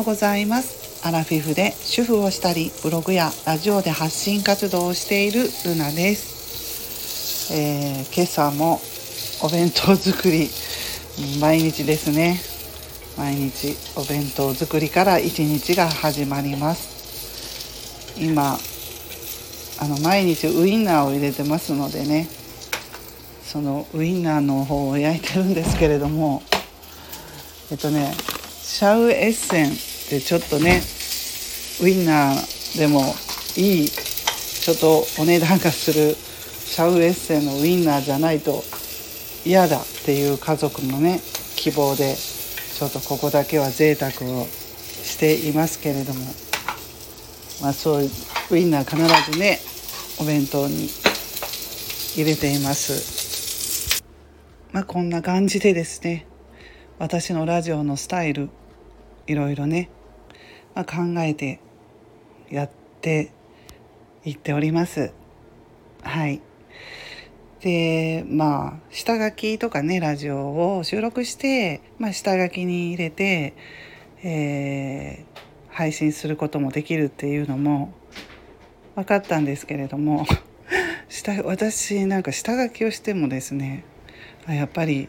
[0.00, 1.06] ようございます。
[1.06, 8.80] アラフィフで主婦をしたりブログやラジオで発信活動をしているルナです、えー、今朝も
[9.42, 10.48] お弁当作り
[11.38, 12.40] 毎日ですね。
[13.18, 18.16] 毎日お弁当作りから一日が始まります。
[18.18, 18.56] 今
[19.82, 22.26] あの毎日ウインナーを入れてますのでね。
[23.44, 26.42] そのウインナーの方を焼いてるんですけれども。
[27.70, 28.14] えっとね
[28.62, 30.82] シャウエッセンってちょっとね
[31.80, 33.14] ウインナーでも
[33.56, 38.64] いいちょっとお値段がするシャウエッセンのウインナーじゃないと
[39.44, 41.20] 嫌だっていう家族のね
[41.54, 46.20] 希望でちょっとここだけは贅沢をしていますけれども
[47.62, 48.10] まあそういう
[48.50, 49.60] ウインナー必ずね
[50.20, 50.88] お弁当に
[52.16, 54.02] 入れています。
[54.72, 56.26] まあこんな感じでですね
[56.98, 58.50] 私のラジオのスタイル
[59.30, 59.90] いろいろね、
[60.74, 61.60] まあ、考えて
[62.50, 63.32] やって
[64.24, 65.12] いっております。
[66.02, 66.40] はい。
[67.60, 73.54] でまあ下書きとかねラジオを収録して、まあ、下書きに入れて、
[74.22, 75.40] えー、
[75.70, 77.92] 配信することもできるっていうのも
[78.94, 80.26] 分かったんですけれども
[81.08, 83.84] 下私なんか下書きをしてもですね
[84.48, 85.08] やっぱり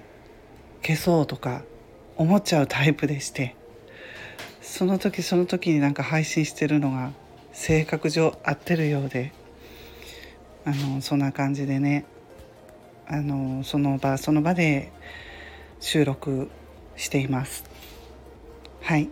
[0.81, 1.64] 消そうとか
[2.18, 3.56] 思っちゃうタイプでして。
[4.72, 7.12] その時その時になんか配信してるのが
[7.52, 9.34] 性格上合ってるようで
[10.64, 12.06] あのそんな感じでね
[13.06, 14.94] あのその場その場で
[15.82, 16.50] 収録
[16.96, 17.66] しています。
[18.82, 19.10] はい。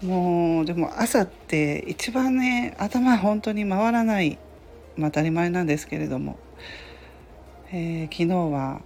[0.00, 4.38] もうでも朝って一番ね頭本当に回らない、
[4.96, 6.38] まあ、当たり前なんですけれども、
[7.72, 8.80] えー、昨日は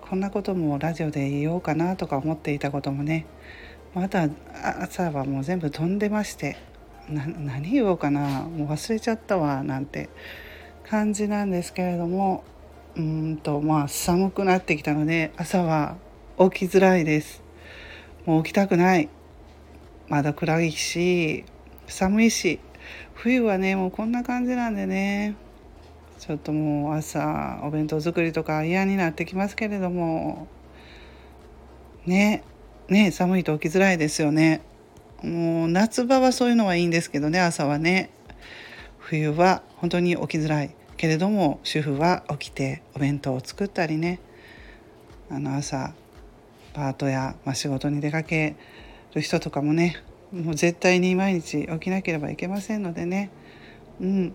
[0.00, 3.26] こんなこともラジオで言おうかなとか思っていたこともね
[3.94, 4.28] まだ
[4.80, 6.56] 朝はもう全部飛んでまして
[7.08, 10.08] 何言おうかなもう忘れちゃったわなんて
[10.88, 12.42] 感じなんですけれども
[12.96, 15.96] うんとまあ寒くなってきたので朝は
[16.38, 17.42] 起きづらいです。
[18.24, 19.08] もう起きたくない。
[20.08, 21.44] まだ暗いし
[21.86, 22.60] 寒いし
[23.14, 25.34] 冬はねもうこんな感じなんでね
[26.18, 30.46] ちょっともう朝お弁当作りとか嫌になってきますけれども
[32.06, 32.44] ね
[32.88, 34.62] ね寒いと起きづらいですよね。
[35.22, 38.10] もう夏場はそういうのはいいんですけどね朝はね。
[38.98, 40.74] 冬は本当に起きづらい。
[40.96, 44.20] けれども主婦は起きてお弁当を作ったりね。
[45.30, 45.94] あの朝
[46.72, 48.56] パートや、まあ、仕事に出かけ
[49.14, 50.02] る人とかもね
[50.32, 53.30] もう絶対に毎日起きなければいけませんのでね。
[54.00, 54.34] うん。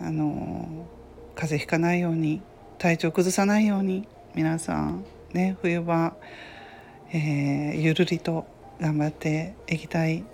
[0.00, 0.86] あの
[1.34, 2.40] 風邪ひかないように
[2.78, 6.16] 体調崩さないように皆さんね冬場、
[7.10, 8.46] えー、ゆるりと
[8.80, 10.24] 頑張っていきたい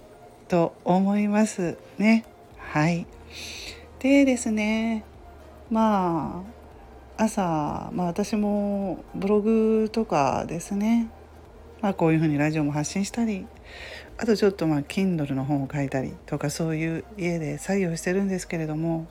[0.48, 2.24] と思いますね。
[2.58, 3.06] はい
[4.00, 5.04] でですね
[5.70, 6.44] ま
[7.16, 11.08] あ朝、まあ、私もブログとかですね、
[11.80, 13.46] まあ、こういうふうにラジオも発信したり
[14.18, 19.06] あとちょっとまあ Kindle の本を書いたりとかそういう家で作業してるんですけれども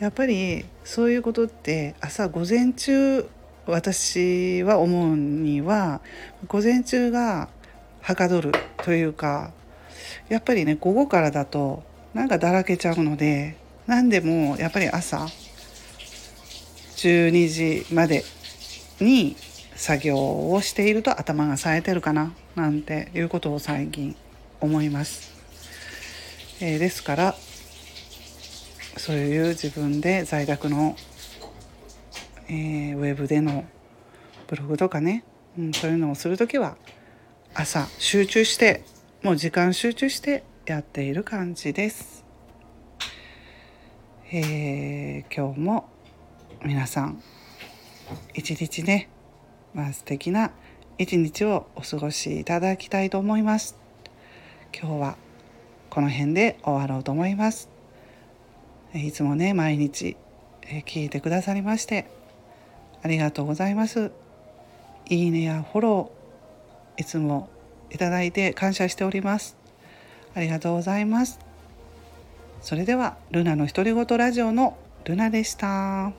[0.00, 3.28] やっぱりそういうことって朝午前中
[3.70, 6.00] 私は思うには
[6.46, 7.48] 午前中が
[8.00, 9.52] はかどるというか
[10.28, 11.82] やっぱりね午後からだと
[12.14, 13.56] なんかだらけちゃうので
[13.86, 15.26] 何でもやっぱり朝
[16.96, 18.24] 12時まで
[19.00, 19.36] に
[19.76, 24.16] 作業をしていると頭が冴えてるかななんていうことを最近
[24.60, 25.32] 思います。
[26.60, 27.34] えー、ですから
[28.96, 30.96] そういう自分で在宅の、
[32.48, 33.64] えー、ウェブでの
[34.46, 35.24] ブログとかね、
[35.58, 36.76] うん、そういうのをする時は
[37.54, 38.84] 朝集中して
[39.22, 42.24] もう時間集中してやっている感じです。
[44.30, 45.88] えー、今日も
[46.64, 47.22] 皆さん
[48.34, 49.08] 一日ね、
[49.74, 50.50] まあ、素敵な
[50.98, 53.76] 一日をお過ごしいただきたいと思います。
[54.78, 55.16] 今日は
[55.90, 57.68] この辺で終わろうと思います。
[58.94, 60.16] いつもね毎日
[60.86, 62.17] 聞いてくださりまして
[63.02, 64.10] ありがとうございます。
[65.08, 67.48] いいねやフォロー、いつも
[67.90, 69.56] いただいて感謝しております。
[70.34, 71.38] ありがとうございます。
[72.60, 76.12] それでは、ルナの独り言ラジオのルナでした。